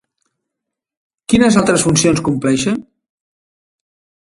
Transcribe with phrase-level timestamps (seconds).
[1.33, 2.83] Quines altres funcions compleixen?